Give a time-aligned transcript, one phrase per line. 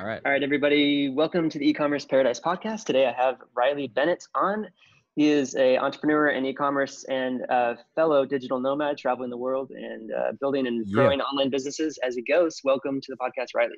[0.00, 0.22] All right.
[0.24, 1.10] All right, everybody.
[1.10, 2.84] Welcome to the e-commerce paradise podcast.
[2.84, 4.66] Today I have Riley Bennett on.
[5.14, 10.10] He is a entrepreneur in e-commerce and a fellow digital nomad traveling the world and
[10.10, 10.94] uh, building and Yeah.
[10.94, 12.62] growing online businesses as he goes.
[12.64, 13.76] Welcome to the podcast, Riley.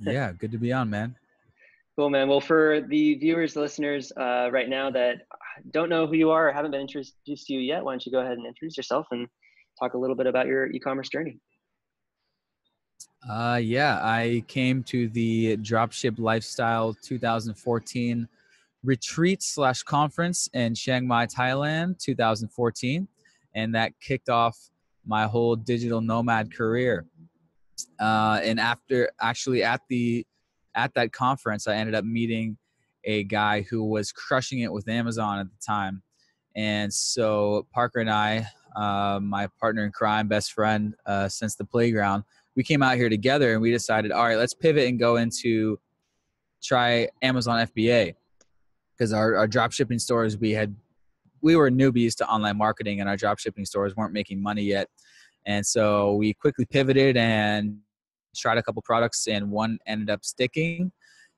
[0.00, 1.16] Yeah, good to be on, man.
[1.96, 2.28] Cool, man.
[2.28, 5.22] Well, for the viewers, the listeners uh, right now that
[5.70, 8.12] don't know who you are or haven't been introduced to you yet, why don't you
[8.12, 9.26] go ahead and introduce yourself and
[9.80, 11.38] talk a little bit about your e-commerce journey?
[13.28, 18.28] Uh, yeah, I came to the Dropship Lifestyle 2014
[18.84, 23.08] retreat slash conference in Chiang Mai, Thailand, 2014,
[23.54, 24.56] and that kicked off
[25.04, 27.04] my whole digital nomad career.
[27.98, 30.24] Uh, and after actually at the
[30.76, 32.56] at that conference, I ended up meeting
[33.02, 36.02] a guy who was crushing it with Amazon at the time,
[36.54, 38.46] and so Parker and I,
[38.76, 42.22] uh, my partner in crime, best friend uh, since the playground
[42.56, 45.78] we came out here together and we decided, all right, let's pivot and go into
[46.62, 48.14] try Amazon FBA
[48.96, 50.74] because our, our drop shipping stores we had
[51.42, 54.88] we were newbies to online marketing and our drop shipping stores weren't making money yet.
[55.44, 57.76] And so we quickly pivoted and
[58.34, 60.90] tried a couple products and one ended up sticking.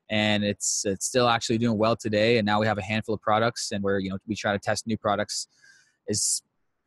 [0.08, 2.38] And it's it's still actually doing well today.
[2.38, 4.58] And now we have a handful of products and we're you know we try to
[4.58, 5.48] test new products
[6.08, 6.42] as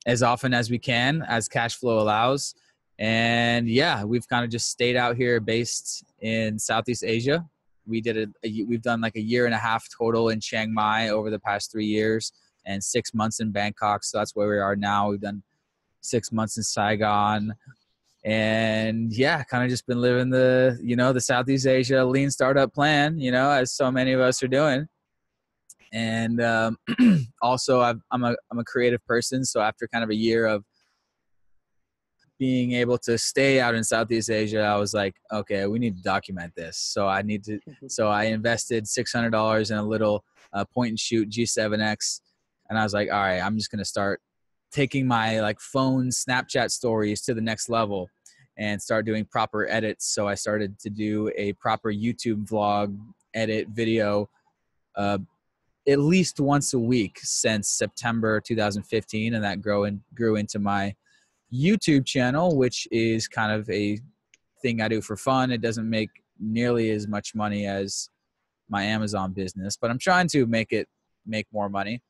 [0.08, 2.56] as often as we can as cash flow allows
[3.00, 7.45] and yeah we've kind of just stayed out here based in southeast asia.
[7.88, 10.73] We did a, a we've done like a year and a half total in chiang
[10.73, 12.31] mai over the past three years
[12.66, 14.03] and six months in bangkok.
[14.03, 15.09] So that's where we are now.
[15.09, 15.42] We've done
[16.02, 17.56] six months in saigon.
[18.23, 22.72] And yeah kind of just been living the you know the southeast asia lean startup
[22.72, 24.88] plan you know as so many of us are doing.
[25.92, 26.78] And um,
[27.42, 29.44] also I've, i'm a i'm a creative person.
[29.44, 30.64] So after kind of a year of
[32.42, 36.02] being able to stay out in Southeast Asia, I was like, okay, we need to
[36.02, 36.75] document this.
[36.75, 37.59] So I need to.
[37.88, 42.22] So I invested six hundred dollars in a little uh, point and shoot G7X,
[42.67, 44.22] and I was like, all right, I'm just gonna start
[44.72, 48.09] taking my like phone Snapchat stories to the next level
[48.57, 50.07] and start doing proper edits.
[50.12, 52.97] So I started to do a proper YouTube vlog
[53.35, 54.31] edit video.
[54.96, 55.19] Uh,
[55.88, 60.96] at least once a week since September 2015, and that grew and grew into my
[61.53, 64.00] YouTube channel, which is kind of a
[64.62, 65.51] thing I do for fun.
[65.51, 68.09] It doesn't make nearly as much money as
[68.69, 70.88] my Amazon business, but I'm trying to make it
[71.25, 72.01] make more money.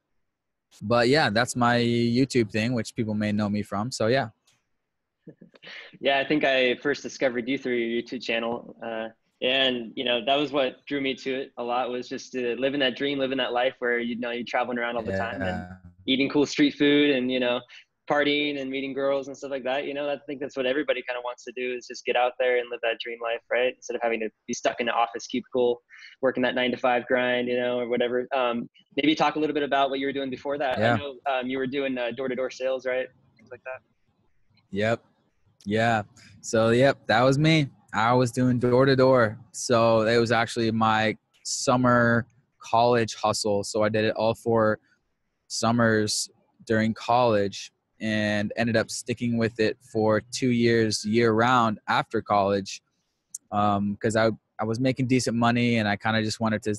[0.82, 3.92] But yeah, that's my YouTube thing, which people may know me from.
[3.92, 4.30] So yeah.
[6.00, 8.76] Yeah, I think I first discovered you through your YouTube channel.
[8.84, 9.10] Uh,
[9.42, 12.80] and you know that was what drew me to it a lot was just living
[12.80, 15.68] that dream living that life where you know you're traveling around all the time and
[16.06, 17.60] eating cool street food and you know
[18.10, 21.02] partying and meeting girls and stuff like that you know i think that's what everybody
[21.08, 23.40] kind of wants to do is just get out there and live that dream life
[23.52, 25.82] right instead of having to be stuck in the office cubicle
[26.22, 28.68] working that nine to five grind you know or whatever um,
[28.98, 30.94] maybe talk a little bit about what you were doing before that Yeah.
[30.94, 33.08] i know um, you were doing uh, door-to-door sales right
[33.38, 33.82] things like that
[34.72, 35.04] Yep.
[35.66, 36.04] Yeah.
[36.42, 37.68] So yep, that was me.
[37.94, 39.38] I was doing door to door.
[39.52, 42.26] So it was actually my summer
[42.60, 43.64] college hustle.
[43.64, 44.80] So I did it all four
[45.48, 46.30] summers
[46.66, 52.82] during college and ended up sticking with it for two years year round after college
[53.50, 56.76] because I, I was making decent money and I kind of just wanted to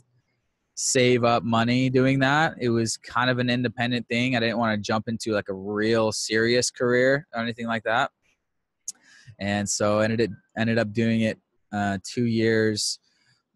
[0.75, 2.57] save up money doing that.
[2.61, 4.37] It was kind of an independent thing.
[4.37, 8.11] I didn't want to jump into like a real serious career or anything like that.
[9.39, 11.39] And so ended ended up doing it
[11.73, 12.99] uh, two years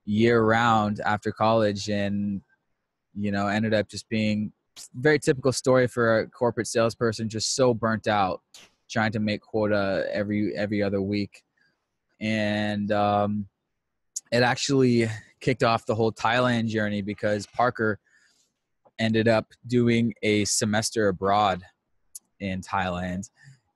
[0.04, 2.41] year round after college and
[3.15, 4.53] you know ended up just being
[4.94, 8.42] very typical story for a corporate salesperson just so burnt out
[8.88, 11.42] trying to make quota every every other week.
[12.20, 13.47] And um,
[14.32, 15.09] it actually
[15.41, 17.98] kicked off the whole thailand journey because parker
[18.98, 21.62] ended up doing a semester abroad
[22.41, 23.28] in thailand.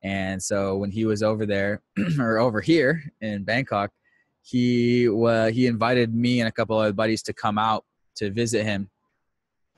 [0.03, 1.83] And so when he was over there
[2.19, 3.91] or over here in bangkok
[4.43, 7.85] he uh, he invited me and a couple of buddies to come out
[8.17, 8.89] to visit him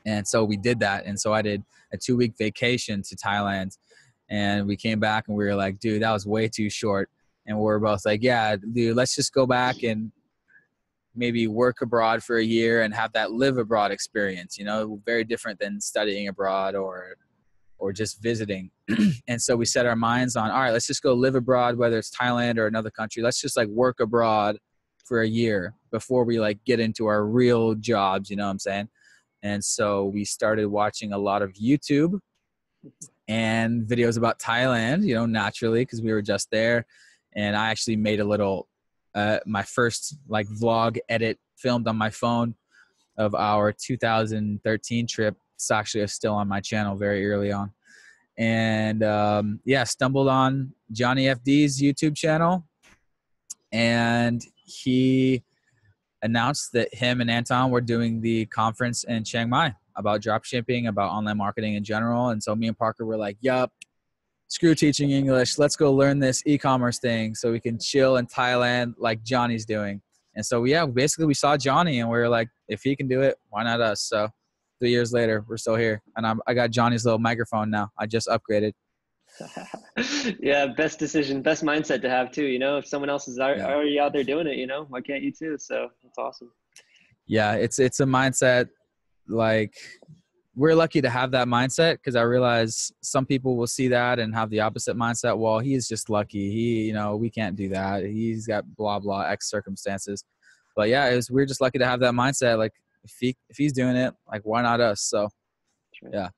[0.06, 1.06] and so we did that.
[1.06, 1.62] And so i did
[1.92, 3.76] a two week vacation to thailand.
[4.28, 7.10] And we came back and we were like dude that was way too short.
[7.46, 10.12] And we are both like yeah dude let's just go back and
[11.14, 15.24] maybe work abroad for a year and have that live abroad experience you know very
[15.24, 17.16] different than studying abroad or
[17.78, 18.70] or just visiting.
[19.26, 21.98] And so we set our minds on all right let's just go live abroad whether
[21.98, 23.22] it's thailand or another country.
[23.22, 24.58] Let's just like work abroad
[25.04, 28.58] for a year before we like get into our real jobs you know what i'm
[28.58, 28.88] saying
[29.42, 32.18] and so we started watching a lot of youtube
[33.28, 36.84] and videos about thailand you know naturally because we were just there
[37.34, 38.68] and i actually made a little
[39.14, 42.54] uh, my first like vlog edit filmed on my phone
[43.16, 45.36] of our 2013 trip.
[45.54, 47.72] It's actually still on my channel very early on.
[48.38, 52.66] And um, yeah, stumbled on Johnny FD's YouTube channel.
[53.70, 55.44] And he
[56.22, 61.10] announced that him and Anton were doing the conference in Chiang Mai about dropshipping, about
[61.10, 62.30] online marketing in general.
[62.30, 63.72] And so me and Parker were like, yup,
[64.48, 65.58] screw teaching English.
[65.58, 70.00] Let's go learn this e-commerce thing so we can chill in Thailand like Johnny's doing.
[70.34, 73.20] And so yeah, basically we saw Johnny and we were like, if he can do
[73.20, 74.02] it, why not us?
[74.02, 74.28] So
[74.78, 76.02] three years later, we're still here.
[76.16, 77.90] And I'm, I got Johnny's little microphone now.
[77.98, 78.72] I just upgraded.
[80.40, 82.44] yeah, best decision, best mindset to have too.
[82.44, 85.22] You know, if someone else is already out there doing it, you know, why can't
[85.22, 85.56] you too?
[85.58, 86.50] So it's awesome.
[87.26, 88.68] Yeah, it's it's a mindset
[89.28, 89.74] like
[90.54, 94.34] we're lucky to have that mindset because I realize some people will see that and
[94.34, 95.38] have the opposite mindset.
[95.38, 96.50] Well, he's just lucky.
[96.50, 98.04] He, you know, we can't do that.
[98.04, 100.24] He's got blah blah X circumstances.
[100.76, 102.58] But yeah, it was we're just lucky to have that mindset.
[102.58, 102.72] Like
[103.04, 105.02] if he if he's doing it, like why not us?
[105.02, 105.28] So
[106.12, 106.28] yeah.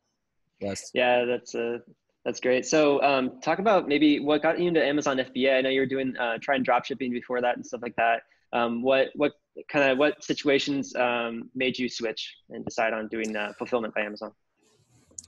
[0.61, 0.91] Blessed.
[0.95, 1.81] Yeah, that's a
[2.25, 2.67] that's great.
[2.67, 5.59] So, um, talk about maybe what got you into Amazon FBA.
[5.59, 8.23] I know you were doing uh, trying drop shipping before that and stuff like that.
[8.53, 9.33] Um, what what
[9.69, 14.01] kind of what situations um, made you switch and decide on doing uh, fulfillment by
[14.03, 14.33] Amazon?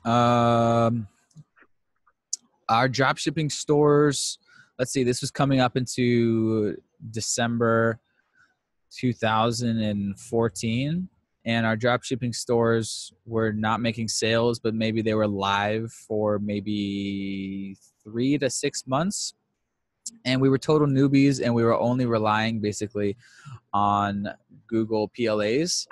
[0.04, 1.06] Um,
[2.68, 4.38] our drop shipping stores.
[4.78, 5.04] Let's see.
[5.04, 6.76] This was coming up into
[7.10, 8.00] December
[8.98, 11.08] 2014
[11.46, 16.38] and our drop shipping stores were not making sales but maybe they were live for
[16.40, 19.34] maybe three to six months.
[20.24, 23.16] And we were total newbies and we were only relying basically
[23.72, 24.28] on
[24.68, 25.86] google PLAs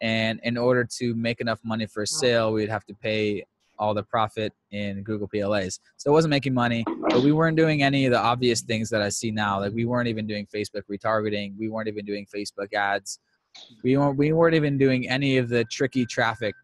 [0.00, 3.44] and in order to make enough money for a sale we'd have to pay
[3.78, 7.82] all the profit in google PLAs so it wasn't making money but we weren't doing
[7.82, 9.60] any of the obvious things that i see now.
[9.60, 11.56] Like we weren't even doing facebook retargeting.
[11.58, 13.18] We weren't even doing facebook ads
[13.82, 16.54] we weren't we weren't even doing any of the tricky traffic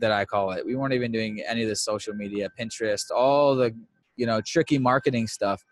[0.00, 0.64] that I call it.
[0.64, 3.74] We weren't even doing any of the social media, Pinterest, all the
[4.16, 5.64] you know tricky marketing stuff.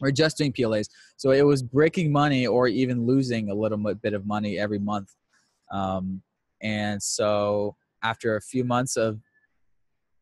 [0.00, 4.12] We're just doing PLAs, so it was breaking money or even losing a little bit
[4.12, 5.14] of money every month.
[5.70, 6.22] Um,
[6.62, 9.20] and so after a few months of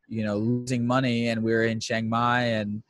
[0.08, 2.82] you know losing money, and we were in Chiang Mai, and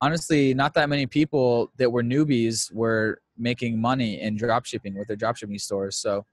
[0.00, 5.08] honestly, not that many people that were newbies were making money in drop shipping with
[5.08, 5.96] their dropshipping stores.
[5.96, 6.26] So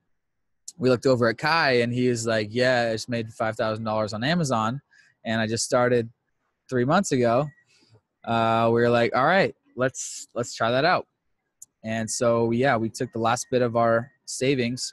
[0.78, 4.24] we looked over at Kai and he was like, Yeah, I just made $5,000 on
[4.24, 4.82] Amazon
[5.24, 6.10] and I just started
[6.70, 7.48] three months ago.
[8.24, 11.08] Uh, we were like, All right, let's, let's try that out.
[11.84, 14.92] And so, yeah, we took the last bit of our savings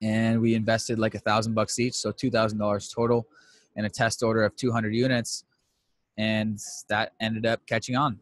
[0.00, 1.94] and we invested like a thousand bucks each.
[1.94, 3.26] So $2,000 total
[3.76, 5.44] in a test order of 200 units.
[6.16, 8.20] And that ended up catching on.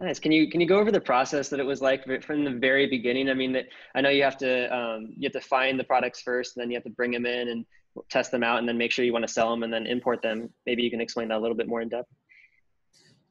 [0.00, 0.18] Nice.
[0.18, 2.86] Can you can you go over the process that it was like from the very
[2.86, 3.30] beginning?
[3.30, 6.20] I mean, that I know you have to um, you have to find the products
[6.20, 7.64] first, and then you have to bring them in and
[8.10, 10.20] test them out, and then make sure you want to sell them, and then import
[10.20, 10.50] them.
[10.66, 12.10] Maybe you can explain that a little bit more in depth.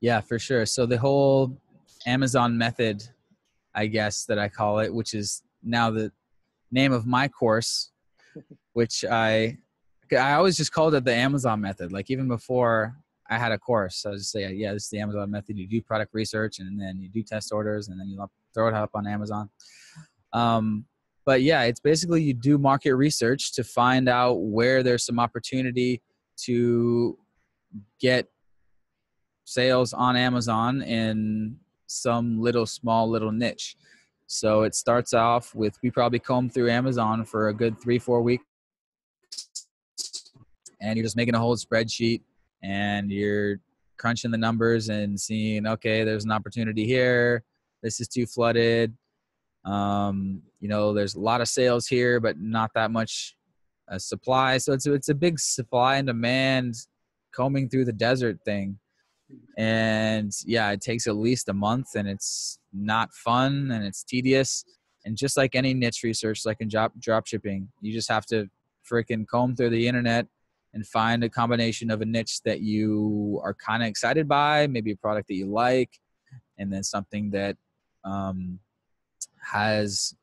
[0.02, 0.66] Yeah, for sure.
[0.66, 1.56] So the whole
[2.08, 3.04] Amazon method,
[3.76, 6.12] I guess that I call it, which is now the
[6.72, 7.92] name of my course,
[8.74, 9.60] which I
[10.12, 11.92] I always just called it the Amazon method.
[11.92, 12.96] Like even before
[13.30, 13.98] I had a course.
[13.98, 15.57] So I just say, yeah, this is the Amazon method.
[15.57, 18.24] You do product research and then you do test orders and then you
[18.54, 19.50] throw it up on Amazon.
[20.33, 20.86] Um,
[21.25, 26.01] but yeah, it's basically you do market research to find out where there's some opportunity
[26.44, 27.17] to
[28.00, 28.27] get
[29.46, 33.75] sales on Amazon in some little small little niche.
[34.27, 38.22] So it starts off with we probably comb through Amazon for a good three, four
[38.22, 38.46] weeks.
[40.82, 42.22] And you're just making a whole spreadsheet
[42.64, 43.58] and you're
[43.98, 47.44] crunching the numbers and seeing okay there's an opportunity here.
[47.82, 48.94] This is too flooded.
[49.64, 53.36] Um, you know there's a lot of sales here but not that much
[53.92, 54.58] uh, supply.
[54.58, 56.76] So it's it's a big supply and demand
[57.32, 58.80] combing through the desert thing.
[59.58, 64.66] And yeah it takes at least a month and it's not fun and it's tedious.
[65.06, 68.50] And just like any niche research like in drop drop shipping you just have to
[68.90, 70.28] freaking comb through the internet
[70.75, 74.91] and find a combination of a niche that you are kind of excited by, maybe
[74.91, 75.89] a product that you like,
[76.60, 77.55] and then something that
[78.03, 78.60] um,
[79.41, 80.13] has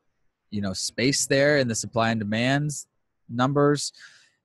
[0.51, 2.87] you know space there in the supply and demands
[3.27, 3.91] numbers,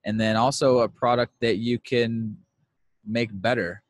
[0.07, 2.37] and then also a product that you can
[3.07, 3.83] make better.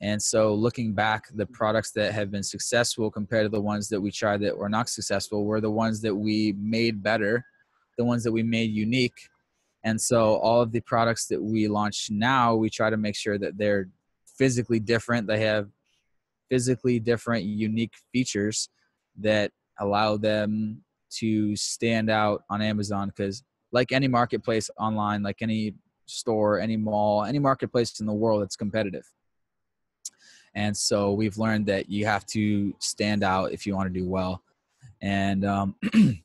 [0.00, 4.00] And so, looking back, the products that have been successful compared to the ones that
[4.00, 7.44] we tried that were not successful were the ones that we made better,
[7.98, 9.28] the ones that we made unique,
[9.84, 13.38] and so all of the products that we launch now, we try to make sure
[13.38, 13.88] that they're
[14.36, 15.26] physically different.
[15.26, 15.68] They have
[16.50, 18.68] physically different, unique features
[19.18, 23.08] that allow them to stand out on Amazon.
[23.08, 25.74] Because, like any marketplace online, like any
[26.06, 29.04] store, any mall, any marketplace in the world, it's competitive.
[30.54, 34.08] And so we've learned that you have to stand out if you want to do
[34.08, 34.42] well.
[35.00, 35.76] And, um,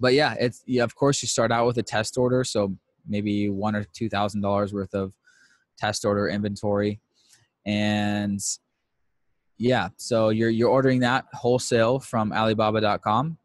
[0.00, 2.44] but yeah, it's, yeah, of course, you start out with a test order.
[2.44, 5.12] So maybe one or two thousand dollars worth of
[5.78, 7.00] test order inventory.
[7.66, 8.40] And
[9.58, 13.38] yeah so you're you're ordering that wholesale from alibaba.com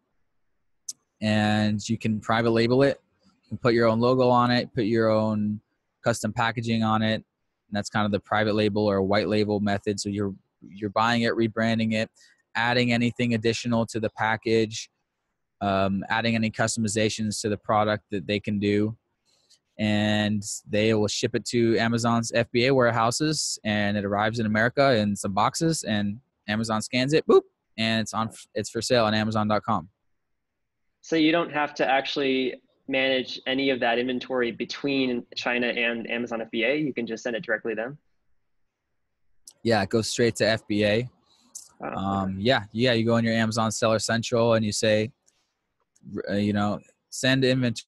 [1.22, 3.00] and you can private label it.
[3.44, 5.62] You can put your own logo on it put your own
[6.04, 7.16] custom packaging on it.
[7.16, 10.00] And that's kind of the private label or white label method.
[10.00, 12.10] So you're you're buying it rebranding it
[12.56, 14.90] adding anything additional to the package
[15.62, 18.98] um, adding any customizations to the product that they can do
[19.80, 25.16] and they will ship it to Amazon's FBA warehouses, and it arrives in America in
[25.16, 27.44] some boxes, and Amazon scans it, boop,
[27.78, 28.30] and it's on.
[28.54, 29.88] It's for sale on Amazon.com.
[31.02, 36.42] So you don't have to actually manage any of that inventory between China and Amazon
[36.54, 36.84] FBA.
[36.84, 37.98] You can just send it directly to them.
[39.64, 41.08] Yeah, it goes straight to FBA.
[41.82, 42.92] Oh, um, yeah, yeah.
[42.92, 45.12] You go in your Amazon Seller Central and you say,
[46.30, 47.86] uh, you know, send inventory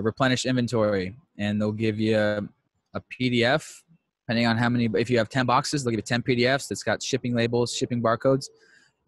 [0.00, 2.40] replenish inventory, and they'll give you a,
[2.94, 3.82] a PDF
[4.24, 4.88] depending on how many.
[4.94, 8.02] If you have 10 boxes, they'll give you 10 PDFs that's got shipping labels, shipping
[8.02, 8.46] barcodes,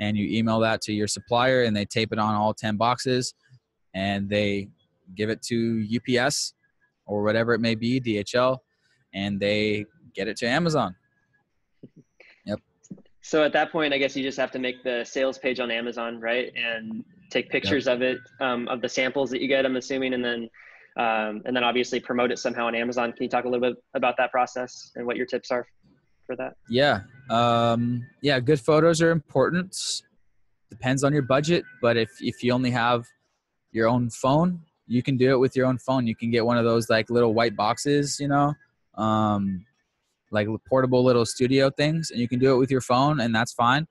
[0.01, 3.35] and you email that to your supplier, and they tape it on all 10 boxes,
[3.95, 4.69] and they
[5.15, 6.55] give it to UPS
[7.07, 8.59] or whatever it may be, DHL,
[9.13, 9.85] and they
[10.15, 10.95] get it to Amazon.
[12.47, 12.61] Yep.
[13.21, 15.71] So at that point, I guess you just have to make the sales page on
[15.71, 16.53] Amazon, right?
[16.57, 17.97] And take pictures yep.
[17.97, 20.49] of it, um, of the samples that you get, I'm assuming, and then
[20.97, 23.13] um, and then obviously promote it somehow on Amazon.
[23.13, 25.67] Can you talk a little bit about that process and what your tips are
[26.25, 26.55] for that?
[26.69, 27.01] Yeah,
[27.31, 29.77] um, yeah, good photos are important.
[30.71, 33.07] Depends on your budget, but if if you only have
[33.73, 36.07] your own phone, you can do it with your own phone.
[36.07, 38.55] You can get one of those like little white boxes, you know,
[38.95, 39.65] um,
[40.31, 43.53] like portable little studio things, and you can do it with your phone, and that's
[43.53, 43.87] fine.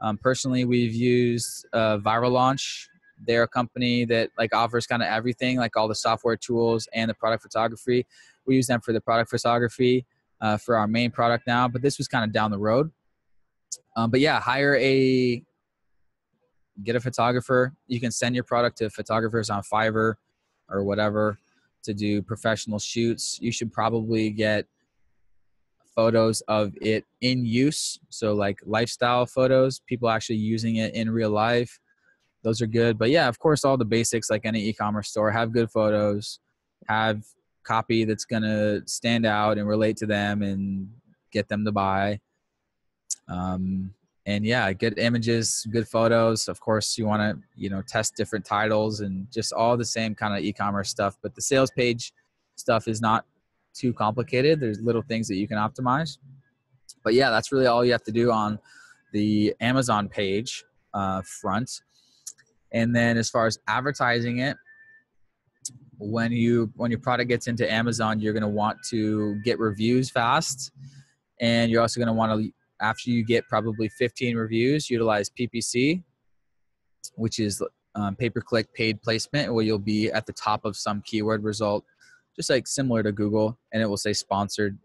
[0.00, 2.88] Um, personally, we've used uh, Viral Launch.
[3.26, 7.10] They're a company that like offers kind of everything, like all the software tools and
[7.10, 8.06] the product photography.
[8.46, 10.06] We use them for the product photography
[10.40, 12.90] uh, for our main product now, but this was kind of down the road.
[13.96, 15.42] Um, but yeah, hire a
[16.84, 17.74] get a photographer.
[17.88, 20.14] You can send your product to photographers on Fiverr
[20.68, 21.38] or whatever
[21.82, 23.38] to do professional shoots.
[23.40, 24.66] You should probably get
[25.98, 27.98] photos of it in use.
[28.08, 31.80] So like lifestyle photos, people actually using it in real life.
[32.44, 32.98] Those are good.
[32.98, 36.38] But yeah, of course, all the basics like any e-commerce store have good photos,
[36.86, 37.24] have
[37.64, 40.88] copy that's gonna stand out and relate to them and
[41.32, 42.20] get them to buy.
[43.26, 43.92] Um,
[44.24, 46.46] and yeah, good images, good photos.
[46.46, 50.14] Of course, you want to you know test different titles and just all the same
[50.14, 51.16] kind of e-commerce stuff.
[51.22, 52.12] But the sales page
[52.54, 53.24] stuff is not
[53.74, 54.60] too complicated.
[54.60, 56.18] There's little things that you can optimize.
[57.04, 58.58] But yeah, that's really all you have to do on
[59.12, 61.70] the Amazon page uh, front.
[62.72, 64.56] And then as far as advertising it,
[65.98, 70.10] when you when your product gets into Amazon, you're going to want to get reviews
[70.10, 70.70] fast,
[71.40, 76.04] and you're also going to want to after you get probably 15 reviews, utilize PPC,
[77.16, 77.60] which is
[77.96, 81.42] um, pay per click paid placement, where you'll be at the top of some keyword
[81.42, 81.84] result
[82.38, 84.78] just like similar to Google, and it will say sponsored,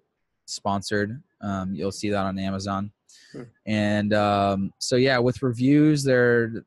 [0.46, 1.22] sponsored.
[1.40, 2.92] Um, you'll see that on Amazon.
[3.32, 3.44] Hmm.
[3.68, 6.66] And um, so yeah, with reviews, there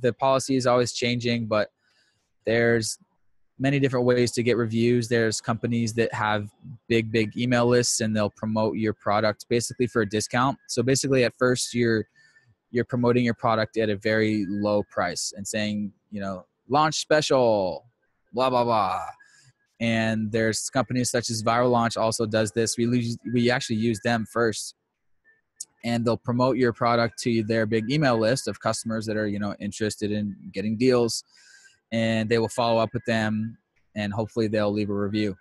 [0.00, 1.70] the policy is always changing, but
[2.46, 2.98] there's
[3.58, 5.06] many different ways to get reviews.
[5.06, 6.48] There's companies that have
[6.88, 10.56] big, big email lists, and they'll promote your product basically for a discount.
[10.66, 12.06] So basically, at first, you're
[12.70, 17.84] you're promoting your product at a very low price and saying, you know, launch special,
[18.32, 19.02] blah blah blah
[19.82, 22.78] and there's companies such as viral launch also does this.
[22.78, 24.76] We we actually use them first.
[25.84, 29.40] And they'll promote your product to their big email list of customers that are you
[29.40, 31.24] know interested in getting deals.
[31.90, 33.58] And they will follow up with them
[33.96, 35.36] and hopefully they'll leave a review.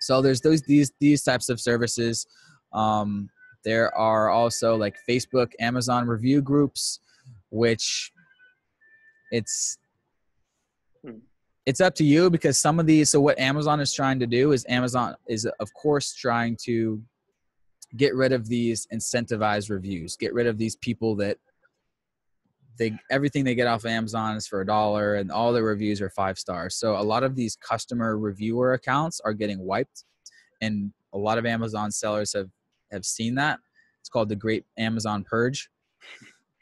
[0.00, 2.26] So there's those these these types of services.
[2.74, 3.30] Um,
[3.64, 7.00] there are also like facebook amazon review groups
[7.50, 8.12] which
[9.32, 9.78] it's
[11.66, 14.52] it's up to you because some of these so what amazon is trying to do
[14.52, 17.02] is amazon is of course trying to
[17.96, 21.38] get rid of these incentivized reviews get rid of these people that
[22.78, 26.00] they everything they get off of amazon is for a dollar and all the reviews
[26.00, 30.04] are five stars so a lot of these customer reviewer accounts are getting wiped
[30.60, 32.50] and a lot of amazon sellers have
[32.92, 33.58] have seen that
[34.06, 35.68] it's called the Great Amazon Purge.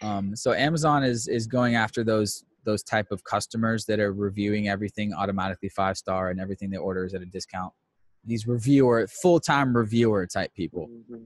[0.01, 4.69] Um, so Amazon is is going after those those type of customers that are reviewing
[4.69, 7.73] everything automatically five star and everything they order is at a discount.
[8.25, 10.89] These reviewer full time reviewer type people.
[10.89, 11.25] Mm-hmm.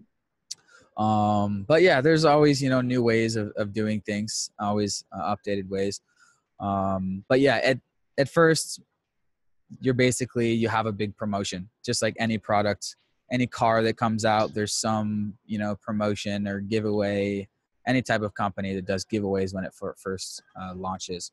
[1.02, 5.35] Um, but yeah, there's always you know new ways of, of doing things, always uh,
[5.35, 6.00] updated ways.
[6.59, 7.78] Um, but yeah, at
[8.18, 8.80] at first,
[9.80, 12.97] you're basically you have a big promotion, just like any product,
[13.30, 14.54] any car that comes out.
[14.54, 17.49] There's some you know promotion or giveaway
[17.88, 21.33] any type of company that does giveaways when it first uh, launches.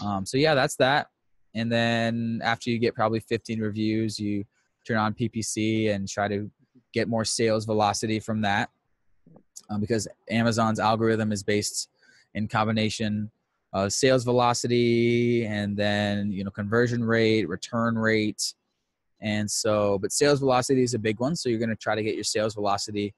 [0.00, 1.08] Um, so yeah, that's that.
[1.54, 4.44] And then after you get probably 15 reviews, you
[4.86, 6.48] turn on PPC and try to
[6.94, 8.70] get more sales velocity from that,
[9.68, 11.88] um, because Amazon's algorithm is based
[12.34, 13.30] in combination
[13.72, 18.54] of sales velocity and then you know conversion rate, return rate,
[19.20, 19.98] and so.
[19.98, 22.24] But sales velocity is a big one, so you're going to try to get your
[22.24, 23.14] sales velocity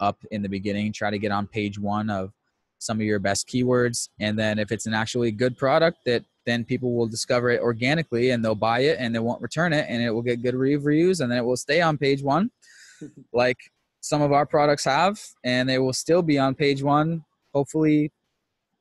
[0.00, 0.92] up in the beginning.
[0.92, 2.32] Try to get on page one of
[2.78, 4.08] some of your best keywords.
[4.20, 8.30] And then if it's an actually good product that then people will discover it organically
[8.30, 11.20] and they'll buy it and they won't return it and it will get good reviews
[11.20, 12.50] and then it will stay on page one
[13.34, 13.58] like
[14.00, 18.10] some of our products have and they will still be on page one hopefully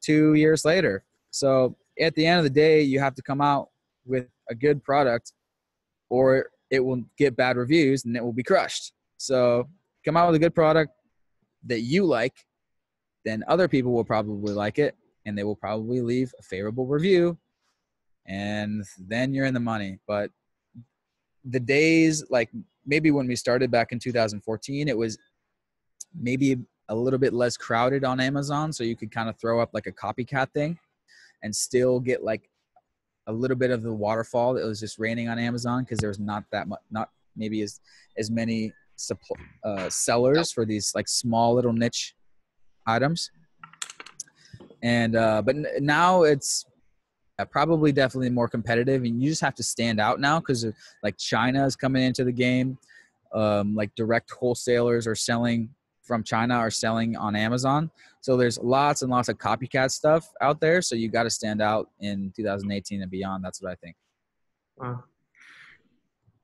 [0.02, 3.68] two years later so at the end of the day you have to come out
[4.06, 5.34] with a good product
[6.10, 9.68] or it will get bad reviews and it will be crushed so
[10.06, 10.94] come out with a good product
[11.68, 12.46] that you like,
[13.26, 14.96] then other people will probably like it
[15.26, 17.38] and they will probably leave a favorable review
[18.28, 20.00] and then you're in the money.
[20.08, 20.32] But
[21.46, 22.50] the days like
[22.86, 25.18] maybe when we started back in 2014, it was
[26.20, 26.58] maybe
[26.90, 29.88] a little bit less crowded on Amazon, so you could kind of throw up like
[29.88, 30.78] a copycat thing
[31.44, 32.50] and still get like
[33.28, 36.20] a little bit of the waterfall that was just raining on Amazon because there was
[36.20, 37.82] not that much, not maybe as
[38.18, 42.16] as many supply, uh, sellers for these like small little niche
[42.86, 43.32] items.
[44.84, 46.66] And uh, but now it's
[47.52, 50.66] probably definitely more competitive, and you just have to stand out now because
[51.04, 52.78] like China is coming into the game.
[53.34, 55.70] Um, like direct wholesalers are selling
[56.08, 57.92] from China are selling on Amazon.
[58.22, 60.82] So there's lots and lots of copycat stuff out there.
[60.82, 63.44] So you got to stand out in 2018 and beyond.
[63.44, 63.96] That's what I think.
[64.78, 65.04] Wow.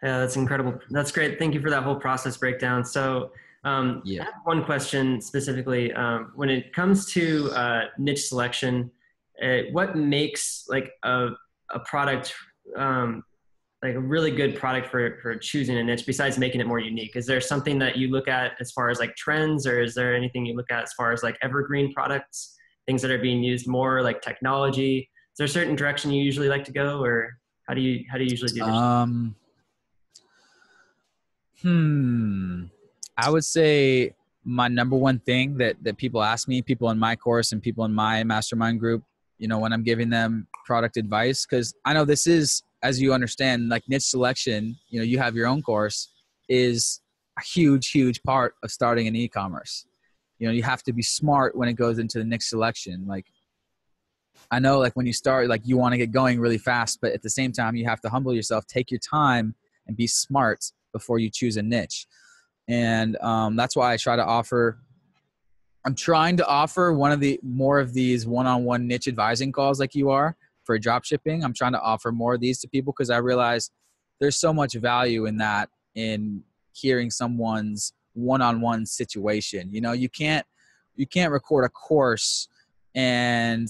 [0.03, 0.77] Yeah, that's incredible.
[0.89, 1.39] That's great.
[1.39, 2.83] Thank you for that whole process breakdown.
[2.83, 3.31] So,
[3.63, 4.27] um, yeah.
[4.43, 5.93] one question specifically.
[5.93, 8.91] Um, when it comes to uh, niche selection,
[9.41, 11.29] uh, what makes like a,
[11.71, 12.33] a product
[12.75, 13.23] um,
[13.83, 17.15] like a really good product for, for choosing a niche besides making it more unique?
[17.15, 20.15] Is there something that you look at as far as like trends, or is there
[20.15, 23.67] anything you look at as far as like evergreen products, things that are being used
[23.67, 24.99] more, like technology?
[24.99, 27.37] Is there a certain direction you usually like to go, or
[27.67, 28.63] how do you how do you usually do?
[28.63, 29.35] Um,
[31.63, 32.65] Hmm.
[33.17, 37.15] I would say my number one thing that that people ask me, people in my
[37.15, 39.03] course and people in my mastermind group,
[39.37, 43.13] you know, when I'm giving them product advice, because I know this is, as you
[43.13, 44.75] understand, like niche selection.
[44.89, 46.09] You know, you have your own course
[46.49, 47.01] is
[47.39, 49.85] a huge, huge part of starting an e-commerce.
[50.39, 53.05] You know, you have to be smart when it goes into the niche selection.
[53.07, 53.25] Like,
[54.51, 57.13] I know, like when you start, like you want to get going really fast, but
[57.13, 59.55] at the same time, you have to humble yourself, take your time,
[59.87, 62.07] and be smart before you choose a niche.
[62.67, 64.79] And um, that's why I try to offer.
[65.85, 69.95] I'm trying to offer one of the more of these one-on-one niche advising calls like
[69.95, 71.43] you are for drop shipping.
[71.43, 73.69] I'm trying to offer more of these to people because I realize
[74.21, 79.73] there's so much value in that in hearing someone's one-on-one situation.
[79.73, 80.45] You know, you can't
[80.95, 82.47] you can't record a course
[82.95, 83.67] and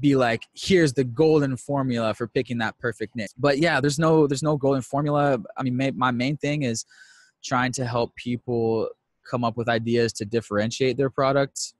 [0.00, 3.32] be like here's the golden formula for picking that perfect niche.
[3.38, 5.38] But yeah there's no there's no golden formula.
[5.56, 6.84] I mean my main thing is
[7.44, 8.88] trying to help people
[9.28, 11.74] come up with ideas to differentiate their product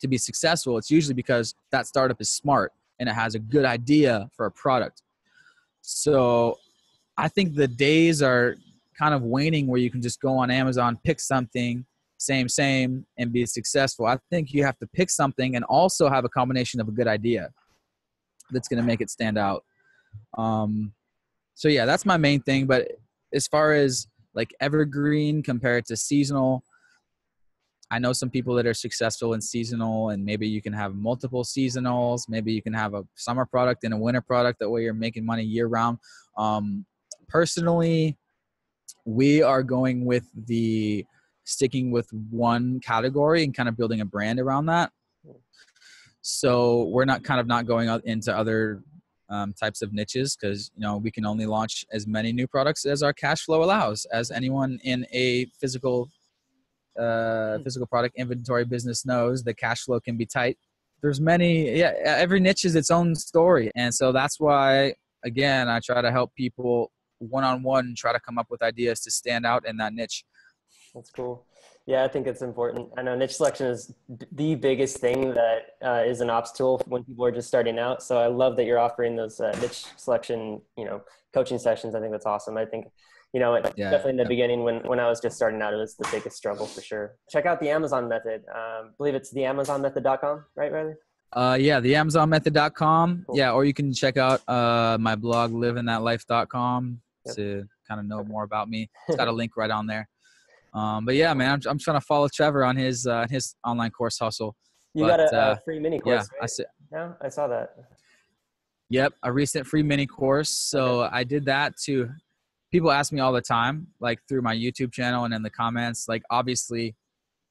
[0.00, 0.78] to be successful.
[0.78, 4.50] It's usually because that startup is smart and it has a good idea for a
[4.50, 5.02] product.
[5.82, 6.58] So
[7.16, 8.56] i think the days are
[8.98, 11.84] kind of waning where you can just go on amazon pick something
[12.22, 14.06] same, same, and be successful.
[14.06, 17.08] I think you have to pick something and also have a combination of a good
[17.08, 17.50] idea
[18.50, 19.64] that's going to make it stand out.
[20.36, 20.92] Um,
[21.54, 22.66] so yeah, that's my main thing.
[22.66, 22.92] But
[23.32, 26.64] as far as like evergreen compared to seasonal,
[27.90, 31.44] I know some people that are successful in seasonal, and maybe you can have multiple
[31.44, 32.22] seasonals.
[32.26, 34.60] Maybe you can have a summer product and a winter product.
[34.60, 35.98] That way, you're making money year round.
[36.38, 36.86] Um,
[37.28, 38.16] personally,
[39.04, 41.04] we are going with the
[41.44, 44.90] sticking with one category and kind of building a brand around that.
[46.20, 48.82] So we're not kind of not going into other
[49.28, 52.84] um, types of niches because you know we can only launch as many new products
[52.84, 56.08] as our cash flow allows, as anyone in a physical
[56.98, 57.62] uh, hmm.
[57.62, 60.58] physical product inventory business knows, the cash flow can be tight.
[61.00, 63.70] There's many, yeah, every niche is its own story.
[63.74, 68.20] And so that's why, again, I try to help people one on one try to
[68.20, 70.24] come up with ideas to stand out in that niche.
[70.94, 71.46] That's cool.
[71.86, 72.90] Yeah, I think it's important.
[72.96, 73.92] I know niche selection is
[74.30, 78.02] the biggest thing that uh, is an obstacle when people are just starting out.
[78.02, 81.02] So I love that you're offering those uh, niche selection, you know,
[81.34, 81.94] coaching sessions.
[81.94, 82.56] I think that's awesome.
[82.56, 82.86] I think,
[83.32, 84.28] you know, yeah, definitely in the yeah.
[84.28, 87.16] beginning when, when I was just starting out, it was the biggest struggle for sure.
[87.30, 88.42] Check out the Amazon method.
[88.54, 90.94] Um, I believe it's the amazonmethod.com, right, Riley?
[91.32, 93.24] Uh, yeah, the amazonmethod.com.
[93.26, 93.36] Cool.
[93.36, 97.36] Yeah, or you can check out uh, my blog, livinthatlife.com yep.
[97.36, 98.90] to kind of know more about me.
[99.08, 100.08] It's got a link right on there.
[100.74, 103.90] Um, but yeah, man, I'm, I'm trying to follow Trevor on his uh, his online
[103.90, 104.56] course hustle.
[104.94, 106.28] You but, got a, uh, free mini course.
[106.32, 106.42] Yeah, right?
[106.42, 106.64] I see.
[106.92, 107.74] Yeah, I saw that.
[108.90, 110.50] Yep, a recent free mini course.
[110.50, 111.16] So okay.
[111.16, 112.10] I did that to
[112.70, 116.08] people ask me all the time, like through my YouTube channel and in the comments.
[116.08, 116.96] Like obviously,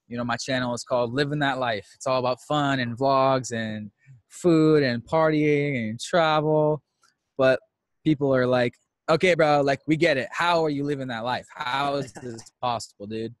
[0.08, 1.88] you know, my channel is called Living That Life.
[1.94, 3.90] It's all about fun and vlogs and
[4.28, 6.82] food and partying and travel.
[7.38, 7.60] But
[8.04, 8.74] people are like,
[9.08, 10.28] okay, bro, like we get it.
[10.30, 11.46] How are you living that life?
[11.54, 13.34] How is this possible, dude?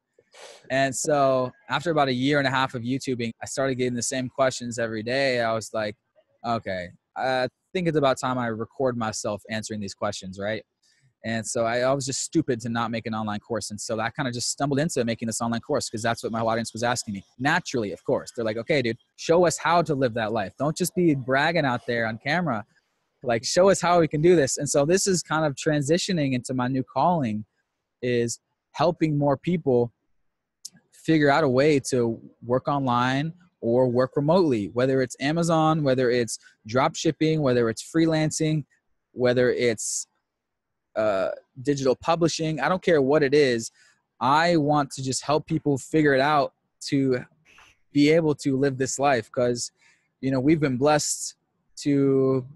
[0.70, 4.02] And so after about a year and a half of YouTubing, I started getting the
[4.02, 5.40] same questions every day.
[5.40, 5.94] I was like,
[6.46, 10.62] okay, I think it's about time I record myself answering these questions, right?
[11.24, 13.70] And so I, I was just stupid to not make an online course.
[13.70, 16.32] And so I kind of just stumbled into making this online course because that's what
[16.32, 17.22] my audience was asking me.
[17.38, 18.32] Naturally, of course.
[18.34, 20.52] They're like, okay, dude, show us how to live that life.
[20.58, 22.64] Don't just be bragging out there on camera
[23.22, 24.58] like show us how we can do this.
[24.58, 27.44] And so this is kind of transitioning into my new calling
[28.02, 28.40] is
[28.72, 29.92] helping more people
[30.92, 36.38] figure out a way to work online or work remotely whether it's amazon whether it's
[36.66, 38.64] drop shipping whether it's freelancing
[39.12, 40.06] whether it's
[40.96, 41.30] uh,
[41.62, 42.60] digital publishing.
[42.60, 43.70] I don't care what it is.
[44.20, 46.52] I want to just help people figure it out
[46.88, 47.24] to
[47.92, 49.70] be able to live this life because
[50.20, 51.34] you know we've been blessed
[51.76, 52.46] to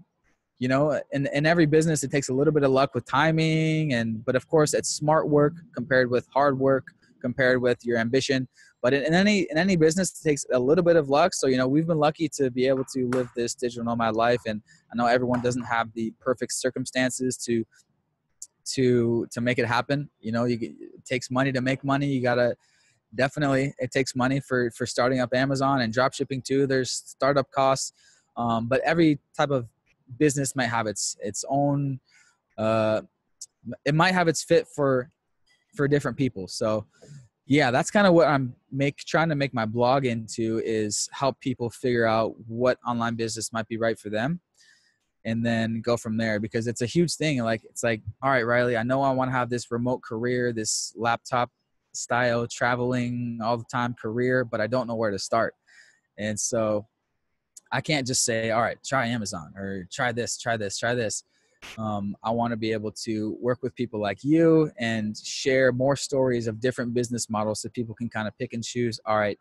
[0.59, 3.93] you know in, in every business it takes a little bit of luck with timing
[3.93, 6.87] and but of course it's smart work compared with hard work
[7.19, 8.47] compared with your ambition.
[8.81, 11.33] But in, in any in any business it takes a little bit of luck.
[11.33, 14.41] So you know we've been lucky to be able to live this digital nomad life.
[14.45, 17.65] And i know everyone doesn't have the perfect circumstances to
[18.75, 20.09] to to make it happen.
[20.19, 22.07] You know you, it takes money to make money.
[22.07, 22.55] You gotta
[23.15, 26.67] definitely it takes money for for starting up amazon and drop shipping too.
[26.67, 27.93] There's startup costs.
[28.35, 29.65] Um, but every type of
[30.17, 31.99] business might have its its own
[32.57, 33.01] uh
[33.85, 35.11] it might have its fit for
[35.75, 36.47] for different people.
[36.47, 36.85] So
[37.47, 41.39] yeah that's kind of what i'm make trying to make my blog into is help
[41.39, 44.41] people figure out what online business might be right for them
[45.27, 47.43] and then go from there because it's a huge thing.
[47.43, 50.53] Like it's like all right riley i know i want to have this remote career
[50.53, 51.49] this laptop
[51.93, 55.53] style traveling all the time career but i don't know where to start.
[56.17, 56.87] And so
[57.71, 61.23] I can't just say, all right, try Amazon or try this, try this, try this.
[61.77, 65.95] Um, I want to be able to work with people like you and share more
[65.95, 68.99] stories of different business models so people can kind of pick and choose.
[69.05, 69.37] All right,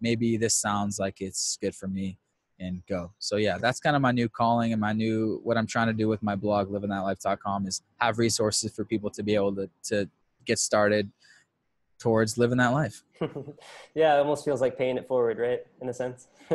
[0.00, 2.18] maybe this sounds like it's good for me
[2.60, 3.12] and go.
[3.18, 5.92] So yeah, that's kind of my new calling and my new what I'm trying to
[5.92, 10.08] do with my blog livinthatlife.com is have resources for people to be able to to
[10.44, 11.10] get started
[11.98, 13.02] towards living that life.
[13.94, 15.60] yeah, it almost feels like paying it forward, right?
[15.80, 16.28] In a sense.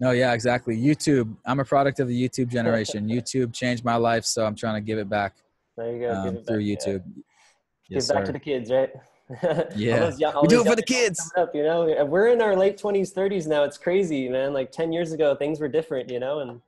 [0.00, 0.76] No, yeah, exactly.
[0.76, 1.36] YouTube.
[1.44, 3.06] I'm a product of the YouTube generation.
[3.08, 5.34] YouTube changed my life, so I'm trying to give it back.
[5.76, 6.12] There you go.
[6.12, 7.02] Um, through back, YouTube.
[7.06, 7.22] Yeah.
[7.88, 8.26] Yes, give back sir.
[8.26, 8.90] to the kids, right?
[9.76, 11.30] yeah, those, we do it for the kids.
[11.36, 13.62] Up, you know, we're in our late 20s, 30s now.
[13.62, 14.52] It's crazy, man.
[14.52, 16.60] Like 10 years ago, things were different, you know, and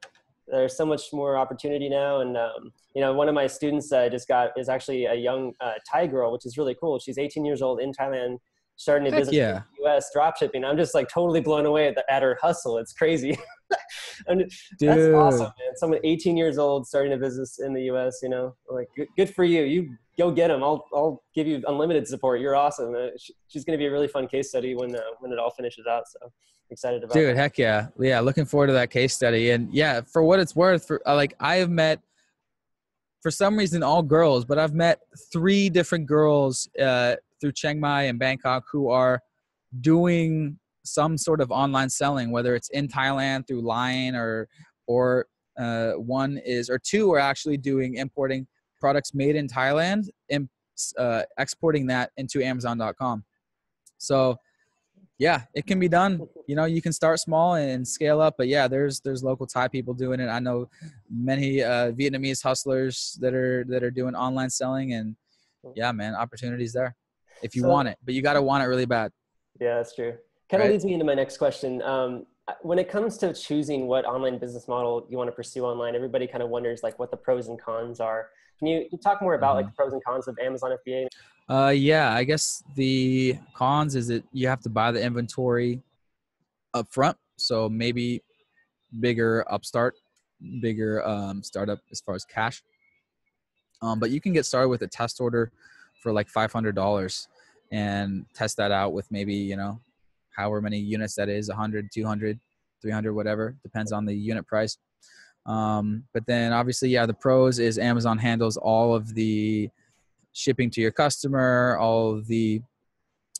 [0.46, 2.20] there's so much more opportunity now.
[2.20, 5.54] And um, you know, one of my students uh, just got is actually a young
[5.60, 6.98] uh, Thai girl, which is really cool.
[6.98, 8.38] She's 18 years old in Thailand
[8.76, 9.56] starting a Heck business yeah.
[9.56, 10.64] in the US drop shipping.
[10.64, 12.78] I'm just like totally blown away at, the, at her hustle.
[12.78, 13.38] It's crazy.
[14.26, 15.76] that's awesome, man.
[15.76, 19.34] Someone 18 years old starting a business in the US, you know, like good, good
[19.34, 19.62] for you.
[19.62, 20.62] You go get them.
[20.62, 22.40] I'll, I'll give you unlimited support.
[22.40, 22.94] You're awesome.
[22.94, 25.38] Uh, she, she's going to be a really fun case study when, uh, when it
[25.38, 26.04] all finishes out.
[26.08, 26.32] So
[26.70, 27.40] excited about Dude, that.
[27.40, 27.88] heck yeah.
[27.98, 28.20] Yeah.
[28.20, 29.50] Looking forward to that case study.
[29.50, 32.00] And yeah, for what it's worth for uh, like, I have met,
[33.22, 35.00] for some reason, all girls, but I've met
[35.32, 39.20] three different girls, uh, through Chiang Mai and Bangkok who are
[39.80, 44.48] doing some sort of online selling, whether it's in Thailand through Line or
[44.86, 45.26] or
[45.58, 48.46] uh, one is or two are actually doing importing
[48.80, 50.48] products made in Thailand and
[50.98, 53.24] uh, exporting that into Amazon.com.
[53.98, 54.36] So
[55.18, 56.26] yeah, it can be done.
[56.48, 59.68] You know, you can start small and scale up, but yeah, there's there's local Thai
[59.68, 60.28] people doing it.
[60.28, 60.68] I know
[61.10, 65.14] many uh, Vietnamese hustlers that are that are doing online selling, and
[65.76, 66.96] yeah, man, opportunities there
[67.42, 69.12] if you so, want it, but you got to want it really bad.
[69.60, 70.14] Yeah, that's true.
[70.50, 70.72] Kind of right?
[70.72, 71.82] leads me into my next question.
[71.82, 72.26] Um,
[72.62, 76.26] when it comes to choosing what online business model you want to pursue online, everybody
[76.26, 78.28] kind of wonders like what the pros and cons are.
[78.58, 79.64] Can you, talk more about mm-hmm.
[79.64, 81.06] like the pros and cons of Amazon FBA?
[81.48, 85.82] Uh, yeah, I guess the cons is that you have to buy the inventory
[86.74, 87.16] up front.
[87.36, 88.22] So maybe
[89.00, 89.96] bigger upstart,
[90.60, 92.62] bigger um, startup as far as cash.
[93.80, 95.50] Um, but you can get started with a test order
[96.02, 97.26] for like $500
[97.72, 99.80] and test that out with maybe, you know,
[100.30, 102.38] however many units that is 100, 200,
[102.80, 104.78] 300, whatever, depends on the unit price.
[105.46, 109.70] Um, but then obviously, yeah, the pros is Amazon handles all of the
[110.32, 112.62] shipping to your customer, all the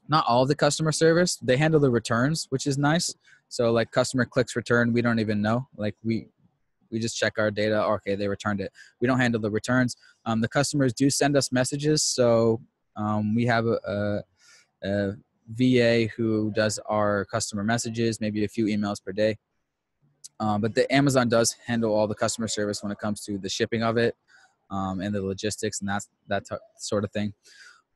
[0.09, 1.37] not all the customer service.
[1.37, 3.15] They handle the returns, which is nice.
[3.49, 5.69] So like customer clicks return, we don't even know.
[5.77, 6.27] Like we
[6.91, 7.83] we just check our data.
[7.85, 8.73] Okay, they returned it.
[9.01, 9.97] We don't handle the returns.
[10.27, 12.61] Um, the customers do send us messages, so
[12.97, 14.23] um, we have a,
[14.85, 15.17] a, a
[15.49, 19.39] VA who does our customer messages, maybe a few emails per day.
[20.41, 23.49] Um, but the Amazon does handle all the customer service when it comes to the
[23.49, 24.17] shipping of it
[24.71, 27.33] um, and the logistics and that that t- sort of thing.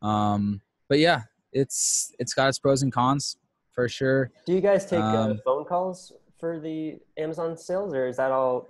[0.03, 3.37] Um, but yeah, it's it's got its pros and cons
[3.73, 4.31] for sure.
[4.45, 8.17] Do you guys take uh, um, uh, phone calls for the Amazon sales, or is
[8.19, 8.69] that all?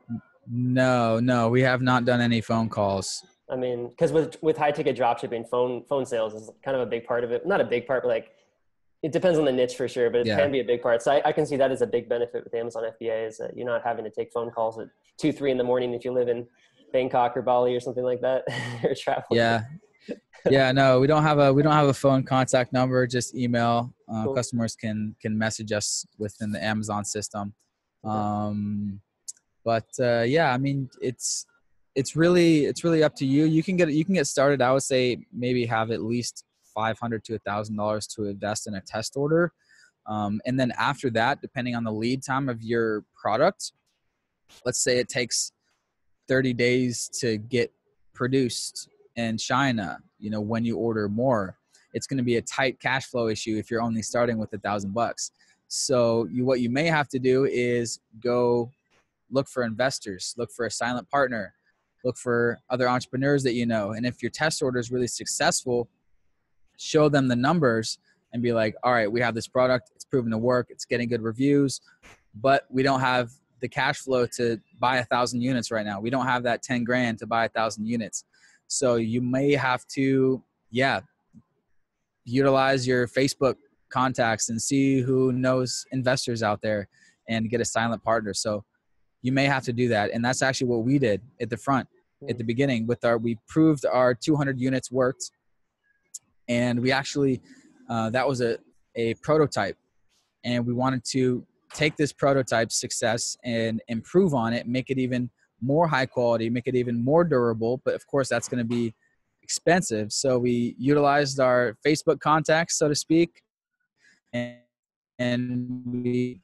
[0.48, 3.24] No, no, we have not done any phone calls.
[3.48, 6.90] I mean, because with with high ticket dropshipping, phone phone sales is kind of a
[6.90, 7.46] big part of it.
[7.46, 8.32] Not a big part, but like
[9.02, 10.36] it depends on the niche for sure, but it yeah.
[10.36, 11.02] can be a big part.
[11.02, 13.56] So I, I, can see that as a big benefit with Amazon FBA is that
[13.56, 16.12] you're not having to take phone calls at two, three in the morning if you
[16.12, 16.46] live in
[16.92, 18.44] Bangkok or Bali or something like that
[18.84, 19.24] or travel.
[19.30, 19.62] Yeah,
[20.50, 23.06] yeah, no, we don't have a we don't have a phone contact number.
[23.06, 23.92] Just email.
[24.12, 24.34] Uh, cool.
[24.34, 27.54] Customers can can message us within the Amazon system.
[28.04, 29.00] Um,
[29.64, 31.46] but uh, yeah, I mean, it's
[31.96, 33.46] it's really it's really up to you.
[33.46, 34.62] You can get you can get started.
[34.62, 38.68] I would say maybe have at least five hundred to a thousand dollars to invest
[38.68, 39.52] in a test order,
[40.06, 43.72] um, and then after that, depending on the lead time of your product,
[44.64, 45.52] let's say it takes
[46.28, 47.72] thirty days to get
[48.12, 51.56] produced in China, you know, when you order more,
[51.94, 54.58] it's going to be a tight cash flow issue if you're only starting with a
[54.58, 55.32] thousand bucks.
[55.68, 58.70] So you, what you may have to do is go
[59.30, 61.54] look for investors, look for a silent partner,
[62.06, 63.90] look for other entrepreneurs that you know.
[63.90, 65.88] And if your test order is really successful,
[66.78, 67.98] show them the numbers
[68.32, 71.08] and be like, all right, we have this product, it's proven to work, it's getting
[71.08, 71.80] good reviews,
[72.34, 76.00] but we don't have the cash flow to buy a thousand units right now.
[76.00, 78.24] We don't have that 10 grand to buy a thousand units.
[78.68, 81.00] So you may have to, yeah,
[82.24, 83.54] utilize your Facebook
[83.88, 86.88] contacts and see who knows investors out there
[87.28, 88.34] and get a silent partner.
[88.34, 88.64] So
[89.22, 90.10] you may have to do that.
[90.12, 91.88] And that's actually what we did at the front
[92.28, 95.30] at the beginning with our, we proved our 200 units worked.
[96.48, 97.40] And we actually,
[97.88, 98.58] uh, that was a,
[98.94, 99.76] a prototype.
[100.44, 105.30] And we wanted to take this prototype success and improve on it, make it even
[105.60, 107.80] more high quality, make it even more durable.
[107.84, 108.94] But of course, that's going to be
[109.42, 110.12] expensive.
[110.12, 113.42] So we utilized our Facebook contacts, so to speak,
[114.32, 114.56] and,
[115.18, 116.40] and we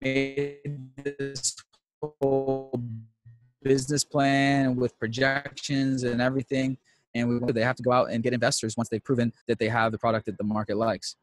[0.00, 1.56] made this
[2.00, 2.80] whole
[3.64, 6.78] business plan with projections and everything.
[7.16, 9.68] And we they have to go out and get investors once they've proven that they
[9.68, 11.16] have the product that the market likes.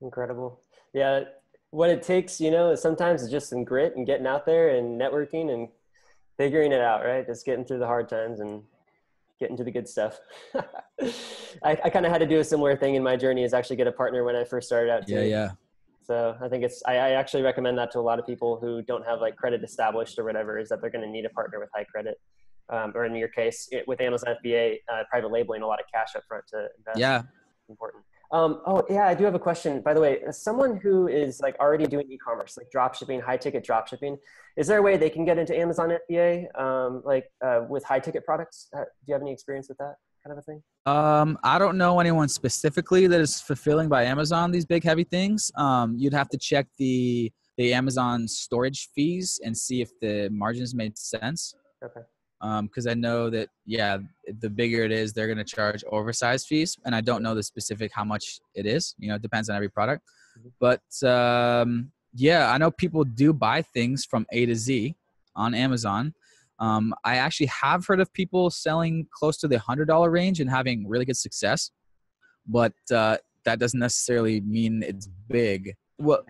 [0.00, 0.60] Incredible.
[0.94, 1.24] Yeah,
[1.70, 4.76] what it takes, you know, is sometimes it's just some grit and getting out there
[4.76, 5.68] and networking and
[6.36, 7.26] figuring it out, right?
[7.26, 8.62] Just getting through the hard times and
[9.38, 10.18] getting to the good stuff.
[10.54, 13.76] I, I kind of had to do a similar thing in my journey is actually
[13.76, 15.06] get a partner when I first started out.
[15.06, 15.14] Too.
[15.14, 15.50] Yeah, yeah.
[16.08, 18.80] So I think it's, I, I, actually recommend that to a lot of people who
[18.80, 21.60] don't have like credit established or whatever, is that they're going to need a partner
[21.60, 22.18] with high credit.
[22.70, 25.86] Um, or in your case, it, with Amazon FBA, uh, private labeling, a lot of
[25.92, 26.98] cash up front to invest.
[26.98, 27.22] Yeah.
[27.68, 28.04] Important.
[28.32, 29.82] Um, oh yeah, I do have a question.
[29.82, 33.62] By the way, someone who is like already doing e-commerce, like drop shipping, high ticket
[33.62, 34.16] drop shipping,
[34.56, 38.00] is there a way they can get into Amazon FBA, um, like uh, with high
[38.00, 38.68] ticket products?
[38.74, 39.96] Uh, do you have any experience with that
[40.28, 40.62] kind of a thing?
[40.86, 45.50] Um, I don't know anyone specifically that is fulfilling by Amazon these big heavy things.
[45.56, 50.74] Um, you'd have to check the the Amazon storage fees and see if the margins
[50.74, 51.54] made sense.
[51.84, 52.00] Okay
[52.40, 53.98] because um, I know that yeah,
[54.40, 57.42] the bigger it is, they're going to charge oversized fees, and I don't know the
[57.42, 58.94] specific how much it is.
[58.98, 60.04] You know, it depends on every product,
[60.38, 60.48] mm-hmm.
[60.60, 64.94] but um, yeah, I know people do buy things from A to Z
[65.34, 66.14] on Amazon.
[66.60, 70.50] Um, I actually have heard of people selling close to the hundred dollar range and
[70.50, 71.70] having really good success,
[72.46, 75.74] but uh, that doesn't necessarily mean it's big.
[75.98, 76.24] Well,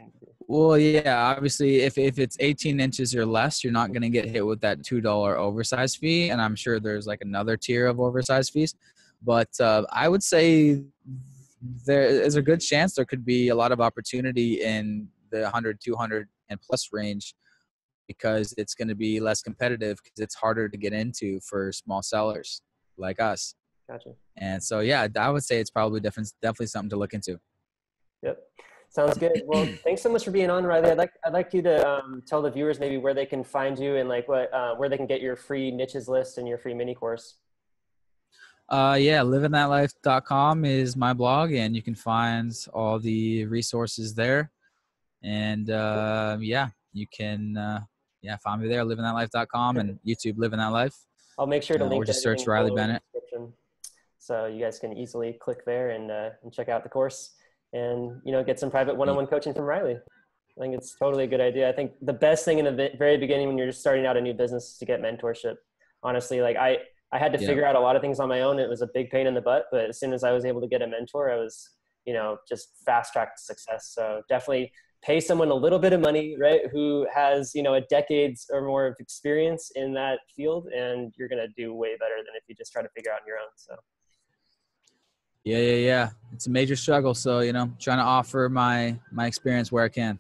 [0.49, 4.25] well, yeah, obviously, if, if it's 18 inches or less, you're not going to get
[4.25, 5.05] hit with that $2
[5.37, 6.31] oversized fee.
[6.31, 8.75] And I'm sure there's like another tier of oversized fees.
[9.23, 10.85] But uh, I would say
[11.85, 15.81] there is a good chance there could be a lot of opportunity in the 100,
[15.85, 17.35] 200 and plus range
[18.09, 22.03] because it's going to be less competitive because it's harder to get into for small
[22.03, 22.63] sellers
[22.97, 23.55] like us.
[23.89, 24.11] Gotcha.
[24.37, 27.39] And so, yeah, I would say it's probably definitely definitely something to look into.
[28.23, 28.39] Yep.
[28.91, 29.43] Sounds good.
[29.47, 30.91] Well, thanks so much for being on, Riley.
[30.91, 33.79] I'd like I'd like you to um, tell the viewers maybe where they can find
[33.79, 36.59] you and like what uh, where they can get your free niches list and your
[36.59, 37.37] free mini course.
[38.69, 44.51] Uh, yeah, livinthatlife.com is my blog, and you can find all the resources there.
[45.23, 47.81] And uh, yeah, you can uh,
[48.23, 50.95] yeah find me there, livinthatlife.com, and YouTube Living That Life.
[51.39, 52.03] I'll make sure to uh, link.
[52.03, 53.03] Or just search Riley Bennett.
[54.19, 57.35] So you guys can easily click there and uh, and check out the course,
[57.73, 59.95] and you know get some private one-on-one coaching from Riley.
[59.97, 61.69] I think it's totally a good idea.
[61.69, 64.21] I think the best thing in the very beginning when you're just starting out a
[64.21, 65.55] new business is to get mentorship.
[66.03, 66.79] Honestly, like I
[67.11, 67.47] I had to yeah.
[67.47, 68.59] figure out a lot of things on my own.
[68.59, 70.61] It was a big pain in the butt, but as soon as I was able
[70.61, 71.71] to get a mentor, I was,
[72.05, 73.93] you know, just fast track to success.
[73.95, 74.73] So definitely
[75.03, 76.63] pay someone a little bit of money, right?
[76.73, 81.29] Who has, you know, a decades or more of experience in that field, and you're
[81.29, 83.49] gonna do way better than if you just try to figure out on your own.
[83.57, 83.75] So.
[85.45, 86.11] Yeah, yeah, yeah.
[86.33, 87.15] It's a major struggle.
[87.15, 90.19] So you know, trying to offer my my experience where I can.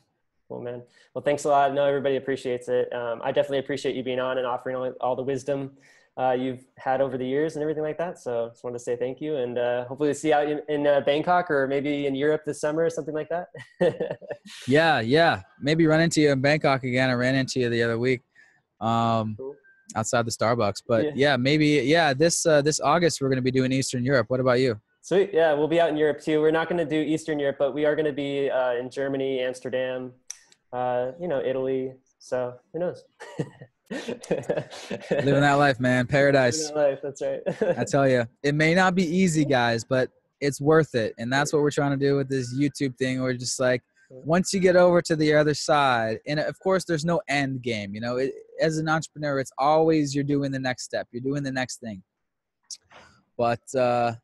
[0.49, 0.83] Cool, man.
[1.12, 1.71] Well, thanks a lot.
[1.71, 2.91] I know everybody appreciates it.
[2.95, 5.73] Um, I definitely appreciate you being on and offering all, all the wisdom
[6.18, 8.18] uh, you've had over the years and everything like that.
[8.18, 10.87] So just wanted to say thank you and uh, hopefully see you out in, in
[10.87, 13.48] uh, Bangkok or maybe in Europe this summer or something like that.
[14.66, 15.42] yeah, yeah.
[15.61, 17.09] Maybe run into you in Bangkok again.
[17.09, 18.22] I ran into you the other week
[18.81, 19.54] um, cool.
[19.94, 20.83] outside the Starbucks.
[20.88, 21.12] But yeah.
[21.14, 24.26] yeah, maybe, yeah, this, uh, this August we're going to be doing Eastern Europe.
[24.28, 24.81] What about you?
[25.02, 25.31] Sweet.
[25.33, 26.40] Yeah, we'll be out in Europe too.
[26.40, 28.90] We're not going to do Eastern Europe, but we are going to be uh, in
[28.90, 30.12] Germany, Amsterdam,
[30.72, 31.92] uh, you know, Italy.
[32.18, 33.04] So who knows?
[33.90, 36.07] Living that life, man.
[36.07, 36.68] Paradise.
[36.68, 37.79] That life, that's right.
[37.79, 41.14] I tell you, it may not be easy, guys, but it's worth it.
[41.18, 43.22] And that's what we're trying to do with this YouTube thing.
[43.22, 47.05] We're just like, once you get over to the other side, and of course, there's
[47.05, 47.94] no end game.
[47.94, 51.42] You know, it, as an entrepreneur, it's always you're doing the next step, you're doing
[51.42, 52.03] the next thing.
[53.37, 54.14] But uh,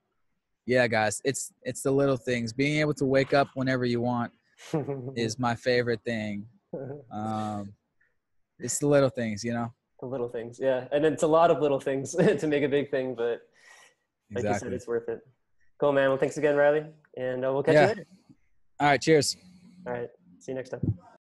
[0.66, 2.53] yeah, guys, it's it's the little things.
[2.53, 4.33] Being able to wake up whenever you want
[5.16, 6.46] is my favorite thing.
[7.12, 7.72] Um,
[8.59, 9.73] it's the little things, you know.
[10.01, 12.90] The little things, yeah, and it's a lot of little things to make a big
[12.90, 13.40] thing, but
[14.31, 14.51] like exactly.
[14.51, 15.21] you said, it's worth it.
[15.79, 16.09] Cool, man.
[16.09, 16.85] Well, thanks again, Riley,
[17.17, 17.83] and uh, we'll catch yeah.
[17.83, 18.07] you later.
[18.81, 19.37] All right, cheers.
[19.87, 20.09] All right,
[20.40, 20.99] see you next time.